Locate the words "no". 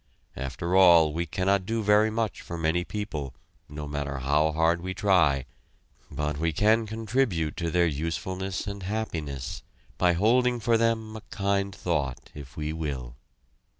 3.69-3.87